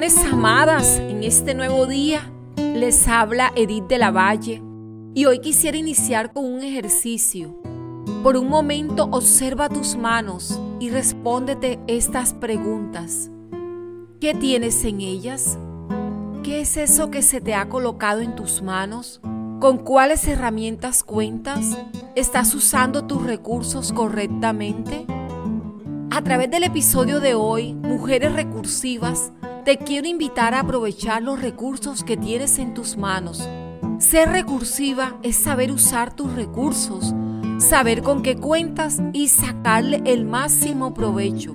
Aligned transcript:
Amadas 0.00 0.96
en 0.98 1.24
este 1.24 1.56
nuevo 1.56 1.84
día. 1.86 2.32
Les 2.56 3.08
habla 3.08 3.52
Edith 3.56 3.88
de 3.88 3.98
la 3.98 4.12
Valle 4.12 4.62
y 5.12 5.24
hoy 5.24 5.40
quisiera 5.40 5.76
iniciar 5.76 6.32
con 6.32 6.44
un 6.44 6.62
ejercicio. 6.62 7.60
Por 8.22 8.36
un 8.36 8.48
momento 8.48 9.08
observa 9.10 9.68
tus 9.68 9.96
manos 9.96 10.60
y 10.78 10.90
respóndete 10.90 11.80
estas 11.88 12.32
preguntas. 12.32 13.28
¿Qué 14.20 14.34
tienes 14.34 14.84
en 14.84 15.00
ellas? 15.00 15.58
¿Qué 16.44 16.60
es 16.60 16.76
eso 16.76 17.10
que 17.10 17.20
se 17.20 17.40
te 17.40 17.56
ha 17.56 17.68
colocado 17.68 18.20
en 18.20 18.36
tus 18.36 18.62
manos? 18.62 19.20
¿Con 19.58 19.78
cuáles 19.78 20.28
herramientas 20.28 21.02
cuentas? 21.02 21.76
¿Estás 22.14 22.54
usando 22.54 23.04
tus 23.06 23.24
recursos 23.24 23.92
correctamente? 23.92 25.06
A 26.12 26.22
través 26.22 26.52
del 26.52 26.62
episodio 26.62 27.18
de 27.18 27.34
hoy, 27.34 27.74
Mujeres 27.74 28.32
Recursivas, 28.32 29.32
te 29.68 29.76
quiero 29.76 30.08
invitar 30.08 30.54
a 30.54 30.60
aprovechar 30.60 31.22
los 31.22 31.42
recursos 31.42 32.02
que 32.02 32.16
tienes 32.16 32.58
en 32.58 32.72
tus 32.72 32.96
manos. 32.96 33.46
Ser 33.98 34.30
recursiva 34.30 35.18
es 35.22 35.36
saber 35.36 35.72
usar 35.72 36.16
tus 36.16 36.32
recursos, 36.32 37.14
saber 37.58 38.02
con 38.02 38.22
qué 38.22 38.38
cuentas 38.38 38.98
y 39.12 39.28
sacarle 39.28 40.00
el 40.06 40.24
máximo 40.24 40.94
provecho. 40.94 41.54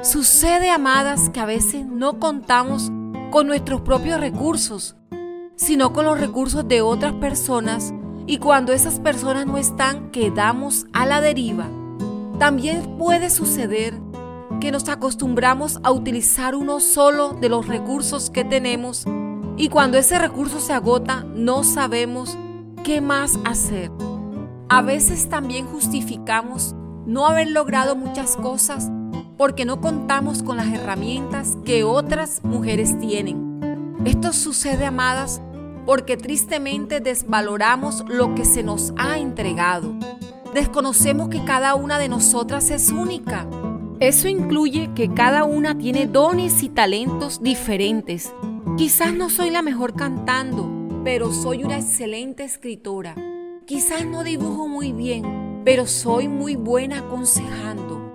Sucede, 0.00 0.70
amadas, 0.70 1.28
que 1.28 1.40
a 1.40 1.44
veces 1.44 1.84
no 1.84 2.18
contamos 2.18 2.90
con 3.30 3.46
nuestros 3.46 3.82
propios 3.82 4.20
recursos, 4.20 4.96
sino 5.54 5.92
con 5.92 6.06
los 6.06 6.18
recursos 6.18 6.66
de 6.66 6.80
otras 6.80 7.12
personas 7.12 7.92
y 8.26 8.38
cuando 8.38 8.72
esas 8.72 9.00
personas 9.00 9.44
no 9.44 9.58
están, 9.58 10.10
quedamos 10.12 10.86
a 10.94 11.04
la 11.04 11.20
deriva. 11.20 11.68
También 12.38 12.96
puede 12.96 13.28
suceder 13.28 14.00
que 14.60 14.72
nos 14.72 14.88
acostumbramos 14.88 15.78
a 15.82 15.90
utilizar 15.90 16.54
uno 16.54 16.80
solo 16.80 17.30
de 17.32 17.48
los 17.48 17.66
recursos 17.66 18.30
que 18.30 18.44
tenemos 18.44 19.04
y 19.56 19.68
cuando 19.68 19.98
ese 19.98 20.18
recurso 20.18 20.60
se 20.60 20.72
agota 20.72 21.24
no 21.34 21.64
sabemos 21.64 22.36
qué 22.82 23.00
más 23.00 23.38
hacer. 23.44 23.90
A 24.68 24.82
veces 24.82 25.28
también 25.28 25.66
justificamos 25.66 26.74
no 27.06 27.26
haber 27.26 27.50
logrado 27.50 27.96
muchas 27.96 28.36
cosas 28.36 28.90
porque 29.36 29.64
no 29.64 29.80
contamos 29.80 30.42
con 30.42 30.56
las 30.56 30.68
herramientas 30.68 31.56
que 31.64 31.84
otras 31.84 32.42
mujeres 32.44 32.98
tienen. 32.98 33.96
Esto 34.04 34.32
sucede, 34.32 34.86
amadas, 34.86 35.40
porque 35.86 36.16
tristemente 36.16 37.00
desvaloramos 37.00 38.04
lo 38.08 38.34
que 38.34 38.44
se 38.44 38.62
nos 38.62 38.92
ha 38.96 39.18
entregado 39.18 39.94
desconocemos 40.54 41.28
que 41.28 41.44
cada 41.44 41.74
una 41.74 41.98
de 41.98 42.08
nosotras 42.08 42.70
es 42.70 42.90
única. 42.90 43.46
Eso 44.04 44.28
incluye 44.28 44.90
que 44.94 45.14
cada 45.14 45.44
una 45.44 45.78
tiene 45.78 46.06
dones 46.06 46.62
y 46.62 46.68
talentos 46.68 47.42
diferentes. 47.42 48.34
Quizás 48.76 49.14
no 49.14 49.30
soy 49.30 49.48
la 49.48 49.62
mejor 49.62 49.94
cantando, 49.94 50.70
pero 51.04 51.32
soy 51.32 51.64
una 51.64 51.78
excelente 51.78 52.44
escritora. 52.44 53.14
Quizás 53.64 54.04
no 54.04 54.22
dibujo 54.22 54.68
muy 54.68 54.92
bien, 54.92 55.62
pero 55.64 55.86
soy 55.86 56.28
muy 56.28 56.54
buena 56.54 56.98
aconsejando. 56.98 58.12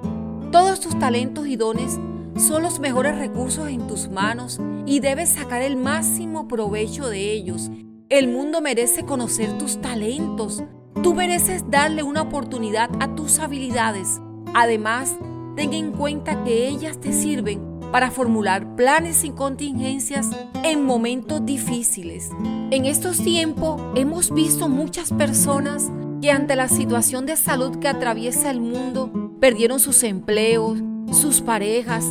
Todos 0.51 0.79
tus 0.79 0.99
talentos 0.99 1.47
y 1.47 1.55
dones 1.55 1.97
son 2.37 2.61
los 2.61 2.79
mejores 2.79 3.17
recursos 3.17 3.67
en 3.67 3.87
tus 3.87 4.09
manos 4.09 4.61
y 4.85 4.99
debes 4.99 5.29
sacar 5.29 5.63
el 5.63 5.75
máximo 5.75 6.47
provecho 6.47 7.09
de 7.09 7.31
ellos. 7.31 7.71
El 8.09 8.27
mundo 8.27 8.61
merece 8.61 9.05
conocer 9.05 9.57
tus 9.57 9.81
talentos, 9.81 10.61
Tú 11.01 11.15
mereces 11.15 11.63
darle 11.69 12.03
una 12.03 12.23
oportunidad 12.23 12.89
a 12.99 13.15
tus 13.15 13.39
habilidades. 13.39 14.19
Además, 14.53 15.15
ten 15.55 15.73
en 15.73 15.91
cuenta 15.91 16.43
que 16.43 16.67
ellas 16.67 16.99
te 16.99 17.13
sirven 17.13 17.61
para 17.91 18.11
formular 18.11 18.75
planes 18.75 19.23
y 19.23 19.31
contingencias 19.31 20.29
en 20.63 20.83
momentos 20.83 21.45
difíciles. 21.45 22.29
En 22.71 22.85
estos 22.85 23.17
tiempos 23.17 23.81
hemos 23.95 24.31
visto 24.31 24.69
muchas 24.69 25.11
personas 25.11 25.91
que 26.21 26.31
ante 26.31 26.55
la 26.55 26.67
situación 26.67 27.25
de 27.25 27.35
salud 27.35 27.77
que 27.79 27.87
atraviesa 27.87 28.51
el 28.51 28.61
mundo 28.61 29.11
perdieron 29.39 29.79
sus 29.79 30.03
empleos, 30.03 30.79
sus 31.11 31.41
parejas 31.41 32.05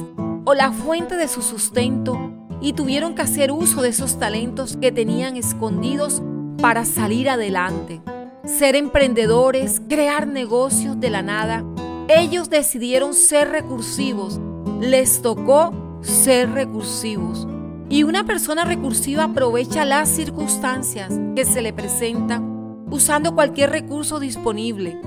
o 0.45 0.55
la 0.55 0.73
fuente 0.73 1.17
de 1.17 1.29
su 1.29 1.43
sustento 1.43 2.19
y 2.61 2.73
tuvieron 2.73 3.15
que 3.15 3.23
hacer 3.23 3.53
uso 3.53 3.83
de 3.83 3.91
esos 3.91 4.19
talentos 4.19 4.77
que 4.77 4.91
tenían 4.91 5.37
escondidos 5.37 6.23
para 6.61 6.85
salir 6.85 7.31
adelante 7.31 8.01
ser 8.49 8.77
emprendedores, 8.77 9.83
crear 9.89 10.27
negocios 10.27 10.99
de 10.99 11.11
la 11.11 11.23
nada. 11.23 11.65
Ellos 12.09 12.49
decidieron 12.49 13.13
ser 13.13 13.51
recursivos. 13.51 14.41
Les 14.81 15.21
tocó 15.21 15.75
ser 16.01 16.51
recursivos. 16.53 17.47
Y 17.91 18.03
una 18.03 18.25
persona 18.25 18.65
recursiva 18.65 19.25
aprovecha 19.25 19.85
las 19.85 20.09
circunstancias 20.09 21.13
que 21.37 21.45
se 21.45 21.61
le 21.61 21.75
presentan 21.75 22.87
usando 22.91 23.35
cualquier 23.35 23.71
recurso 23.71 24.21
disponible. 24.21 24.99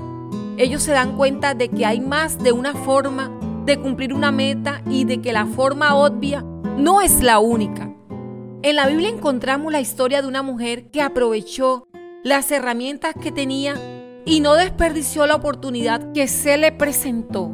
Ellos 0.56 0.84
se 0.84 0.92
dan 0.92 1.16
cuenta 1.16 1.54
de 1.54 1.70
que 1.70 1.84
hay 1.84 2.00
más 2.00 2.38
de 2.38 2.52
una 2.52 2.72
forma 2.72 3.32
de 3.66 3.80
cumplir 3.80 4.14
una 4.14 4.30
meta 4.30 4.80
y 4.88 5.04
de 5.04 5.20
que 5.20 5.32
la 5.32 5.46
forma 5.46 5.96
obvia 5.96 6.44
no 6.76 7.00
es 7.00 7.20
la 7.20 7.40
única. 7.40 7.92
En 8.62 8.76
la 8.76 8.86
Biblia 8.86 9.08
encontramos 9.08 9.72
la 9.72 9.80
historia 9.80 10.22
de 10.22 10.28
una 10.28 10.42
mujer 10.42 10.88
que 10.92 11.02
aprovechó 11.02 11.88
las 12.22 12.52
herramientas 12.52 13.14
que 13.20 13.32
tenía 13.32 13.74
y 14.24 14.40
no 14.40 14.54
desperdició 14.54 15.26
la 15.26 15.36
oportunidad 15.36 16.12
que 16.12 16.28
se 16.28 16.56
le 16.56 16.72
presentó. 16.72 17.50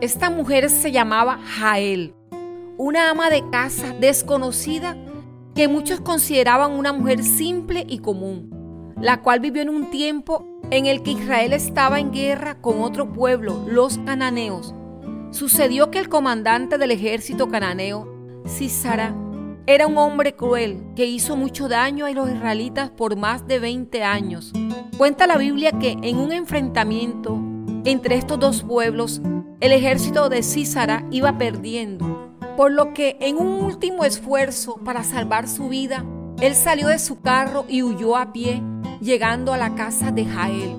Esta 0.00 0.30
mujer 0.30 0.70
se 0.70 0.92
llamaba 0.92 1.38
Jael, 1.44 2.14
una 2.76 3.10
ama 3.10 3.30
de 3.30 3.48
casa 3.50 3.94
desconocida 3.98 4.96
que 5.54 5.68
muchos 5.68 6.00
consideraban 6.00 6.72
una 6.72 6.92
mujer 6.92 7.24
simple 7.24 7.84
y 7.88 7.98
común, 7.98 8.94
la 9.00 9.22
cual 9.22 9.40
vivió 9.40 9.62
en 9.62 9.70
un 9.70 9.90
tiempo 9.90 10.46
en 10.70 10.86
el 10.86 11.02
que 11.02 11.12
Israel 11.12 11.52
estaba 11.52 11.98
en 11.98 12.12
guerra 12.12 12.60
con 12.60 12.82
otro 12.82 13.12
pueblo, 13.12 13.64
los 13.66 13.98
cananeos. 13.98 14.74
Sucedió 15.30 15.90
que 15.90 15.98
el 15.98 16.08
comandante 16.08 16.78
del 16.78 16.92
ejército 16.92 17.48
cananeo, 17.48 18.08
Sisara, 18.46 19.14
era 19.66 19.86
un 19.86 19.98
hombre 19.98 20.34
cruel 20.34 20.82
que 20.96 21.04
hizo 21.04 21.36
mucho 21.36 21.68
daño 21.68 22.06
a 22.06 22.10
los 22.12 22.30
israelitas 22.30 22.90
por 22.90 23.16
más 23.16 23.46
de 23.46 23.58
20 23.58 24.02
años. 24.02 24.52
Cuenta 24.98 25.28
la 25.28 25.36
Biblia 25.36 25.70
que 25.70 25.96
en 26.02 26.18
un 26.18 26.32
enfrentamiento 26.32 27.38
entre 27.84 28.16
estos 28.16 28.36
dos 28.40 28.64
pueblos, 28.64 29.22
el 29.60 29.70
ejército 29.70 30.28
de 30.28 30.42
Císara 30.42 31.06
iba 31.12 31.38
perdiendo, 31.38 32.34
por 32.56 32.72
lo 32.72 32.94
que 32.94 33.16
en 33.20 33.36
un 33.36 33.64
último 33.64 34.04
esfuerzo 34.04 34.80
para 34.84 35.04
salvar 35.04 35.46
su 35.46 35.68
vida, 35.68 36.04
él 36.40 36.56
salió 36.56 36.88
de 36.88 36.98
su 36.98 37.20
carro 37.20 37.64
y 37.68 37.84
huyó 37.84 38.16
a 38.16 38.32
pie, 38.32 38.60
llegando 39.00 39.52
a 39.52 39.56
la 39.56 39.76
casa 39.76 40.10
de 40.10 40.24
Jael. 40.24 40.78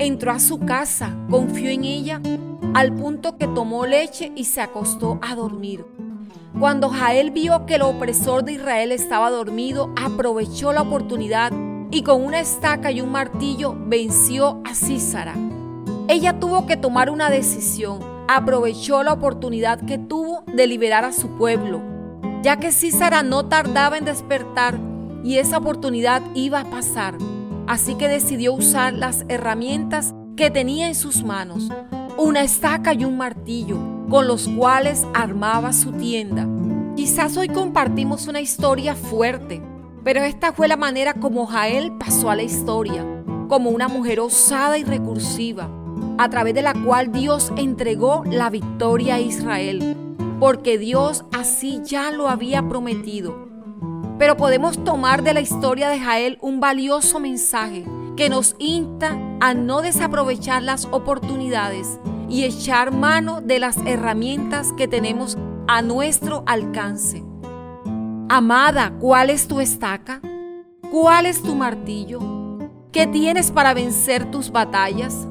Entró 0.00 0.32
a 0.32 0.40
su 0.40 0.58
casa, 0.58 1.16
confió 1.30 1.70
en 1.70 1.84
ella, 1.84 2.20
al 2.74 2.92
punto 2.92 3.38
que 3.38 3.46
tomó 3.46 3.86
leche 3.86 4.32
y 4.34 4.46
se 4.46 4.60
acostó 4.60 5.20
a 5.22 5.36
dormir. 5.36 5.86
Cuando 6.58 6.88
Jael 6.88 7.30
vio 7.30 7.64
que 7.64 7.76
el 7.76 7.82
opresor 7.82 8.42
de 8.42 8.54
Israel 8.54 8.90
estaba 8.90 9.30
dormido, 9.30 9.94
aprovechó 9.96 10.72
la 10.72 10.82
oportunidad 10.82 11.52
y 11.92 12.02
con 12.02 12.24
una 12.24 12.40
estaca 12.40 12.90
y 12.90 13.02
un 13.02 13.12
martillo 13.12 13.76
venció 13.86 14.62
a 14.64 14.74
Císara. 14.74 15.34
Ella 16.08 16.40
tuvo 16.40 16.66
que 16.66 16.78
tomar 16.78 17.10
una 17.10 17.30
decisión. 17.30 18.00
Aprovechó 18.28 19.02
la 19.02 19.12
oportunidad 19.12 19.78
que 19.84 19.98
tuvo 19.98 20.42
de 20.46 20.66
liberar 20.66 21.04
a 21.04 21.12
su 21.12 21.28
pueblo, 21.36 21.82
ya 22.42 22.56
que 22.56 22.72
Císara 22.72 23.22
no 23.22 23.44
tardaba 23.44 23.98
en 23.98 24.06
despertar 24.06 24.78
y 25.22 25.36
esa 25.36 25.58
oportunidad 25.58 26.22
iba 26.34 26.60
a 26.60 26.70
pasar. 26.70 27.14
Así 27.66 27.94
que 27.94 28.08
decidió 28.08 28.54
usar 28.54 28.94
las 28.94 29.26
herramientas 29.28 30.14
que 30.34 30.50
tenía 30.50 30.88
en 30.88 30.94
sus 30.94 31.22
manos, 31.22 31.68
una 32.16 32.42
estaca 32.42 32.94
y 32.94 33.04
un 33.04 33.18
martillo 33.18 33.76
con 34.08 34.26
los 34.26 34.48
cuales 34.48 35.06
armaba 35.14 35.74
su 35.74 35.92
tienda. 35.92 36.48
Quizás 36.96 37.36
hoy 37.36 37.48
compartimos 37.48 38.28
una 38.28 38.40
historia 38.40 38.94
fuerte, 38.94 39.62
pero 40.04 40.20
esta 40.20 40.52
fue 40.52 40.68
la 40.68 40.76
manera 40.76 41.14
como 41.14 41.46
Jael 41.46 41.92
pasó 41.92 42.30
a 42.30 42.36
la 42.36 42.42
historia, 42.42 43.04
como 43.48 43.70
una 43.70 43.88
mujer 43.88 44.20
osada 44.20 44.78
y 44.78 44.84
recursiva, 44.84 45.70
a 46.18 46.28
través 46.28 46.54
de 46.54 46.62
la 46.62 46.74
cual 46.74 47.12
Dios 47.12 47.52
entregó 47.56 48.24
la 48.26 48.50
victoria 48.50 49.16
a 49.16 49.20
Israel, 49.20 49.96
porque 50.40 50.78
Dios 50.78 51.24
así 51.32 51.80
ya 51.84 52.10
lo 52.10 52.28
había 52.28 52.68
prometido. 52.68 53.48
Pero 54.18 54.36
podemos 54.36 54.82
tomar 54.84 55.22
de 55.22 55.34
la 55.34 55.40
historia 55.40 55.88
de 55.88 56.00
Jael 56.00 56.38
un 56.40 56.60
valioso 56.60 57.20
mensaje 57.20 57.84
que 58.16 58.28
nos 58.28 58.56
insta 58.58 59.18
a 59.40 59.54
no 59.54 59.82
desaprovechar 59.82 60.62
las 60.62 60.86
oportunidades 60.86 61.98
y 62.28 62.44
echar 62.44 62.92
mano 62.92 63.40
de 63.40 63.58
las 63.58 63.76
herramientas 63.86 64.72
que 64.72 64.88
tenemos 64.88 65.38
a 65.66 65.82
nuestro 65.82 66.42
alcance. 66.46 67.24
Amada, 68.34 68.94
¿cuál 68.98 69.28
es 69.28 69.46
tu 69.46 69.60
estaca? 69.60 70.22
¿Cuál 70.90 71.26
es 71.26 71.42
tu 71.42 71.54
martillo? 71.54 72.18
¿Qué 72.90 73.06
tienes 73.06 73.50
para 73.50 73.74
vencer 73.74 74.30
tus 74.30 74.50
batallas? 74.50 75.28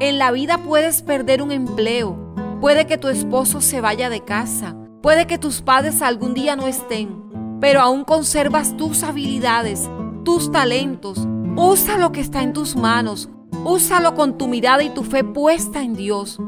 En 0.00 0.18
la 0.18 0.30
vida 0.32 0.58
puedes 0.58 1.00
perder 1.00 1.40
un 1.40 1.50
empleo, 1.50 2.34
puede 2.60 2.86
que 2.86 2.98
tu 2.98 3.08
esposo 3.08 3.62
se 3.62 3.80
vaya 3.80 4.10
de 4.10 4.20
casa, 4.20 4.76
Puede 5.00 5.26
que 5.26 5.38
tus 5.38 5.62
padres 5.62 6.02
algún 6.02 6.34
día 6.34 6.56
no 6.56 6.66
estén, 6.66 7.58
pero 7.58 7.80
aún 7.80 8.04
conservas 8.04 8.76
tus 8.76 9.02
habilidades, 9.02 9.88
tus 10.22 10.52
talentos. 10.52 11.26
Usa 11.56 11.96
lo 11.96 12.12
que 12.12 12.20
está 12.20 12.42
en 12.42 12.52
tus 12.52 12.76
manos. 12.76 13.30
Úsalo 13.64 14.14
con 14.14 14.36
tu 14.36 14.46
mirada 14.46 14.82
y 14.82 14.90
tu 14.90 15.04
fe 15.04 15.24
puesta 15.24 15.80
en 15.80 15.94
Dios. 15.94 16.38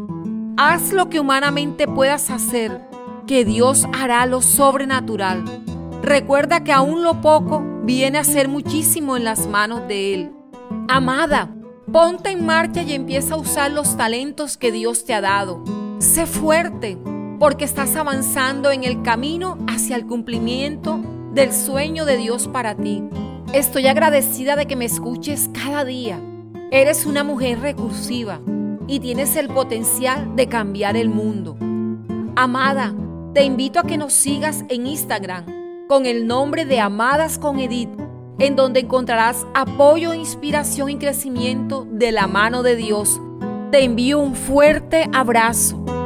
Haz 0.59 0.93
lo 0.93 1.09
que 1.09 1.21
humanamente 1.21 1.87
puedas 1.87 2.29
hacer, 2.29 2.87
que 3.27 3.47
Dios 3.47 3.87
hará 3.95 4.27
lo 4.27 4.43
sobrenatural. 4.43 5.45
Recuerda 6.09 6.65
que 6.65 6.73
aún 6.73 7.03
lo 7.03 7.21
poco 7.21 7.63
viene 7.83 8.17
a 8.17 8.25
ser 8.25 8.49
muchísimo 8.49 9.19
en 9.19 9.25
las 9.25 9.47
manos 9.47 9.87
de 9.89 10.15
Él. 10.15 10.33
Amada, 10.89 11.55
ponte 11.93 12.31
en 12.31 12.47
marcha 12.47 12.81
y 12.81 12.95
empieza 12.95 13.35
a 13.35 13.37
usar 13.37 13.73
los 13.73 13.95
talentos 13.99 14.57
que 14.57 14.73
Dios 14.73 15.05
te 15.05 15.13
ha 15.13 15.21
dado. 15.21 15.63
Sé 15.99 16.25
fuerte, 16.25 16.97
porque 17.39 17.67
estás 17.67 17.95
avanzando 17.95 18.71
en 18.71 18.85
el 18.85 19.03
camino 19.03 19.59
hacia 19.69 19.97
el 19.97 20.07
cumplimiento 20.07 20.99
del 21.35 21.53
sueño 21.53 22.07
de 22.07 22.17
Dios 22.17 22.49
para 22.49 22.75
ti. 22.75 23.05
Estoy 23.53 23.87
agradecida 23.87 24.57
de 24.57 24.65
que 24.65 24.77
me 24.77 24.87
escuches 24.87 25.51
cada 25.53 25.85
día. 25.85 26.19
Eres 26.71 27.05
una 27.05 27.23
mujer 27.23 27.61
recursiva 27.61 28.41
y 28.87 29.01
tienes 29.01 29.37
el 29.37 29.49
potencial 29.49 30.35
de 30.37 30.49
cambiar 30.49 30.97
el 30.97 31.11
mundo. 31.11 31.59
Amada, 32.35 32.95
te 33.35 33.45
invito 33.45 33.79
a 33.79 33.83
que 33.83 33.99
nos 33.99 34.15
sigas 34.15 34.65
en 34.71 34.87
Instagram 34.87 35.58
con 35.89 36.05
el 36.05 36.27
nombre 36.27 36.67
de 36.67 36.81
Amadas 36.81 37.39
con 37.39 37.59
Edith, 37.59 37.89
en 38.39 38.55
donde 38.55 38.81
encontrarás 38.81 39.47
apoyo, 39.55 40.13
inspiración 40.13 40.91
y 40.91 40.99
crecimiento 40.99 41.87
de 41.91 42.13
la 42.13 42.27
mano 42.27 42.63
de 42.63 42.77
Dios. 42.77 43.21
Te 43.73 43.83
envío 43.83 44.19
un 44.19 44.37
fuerte 44.37 45.09
abrazo. 45.13 45.98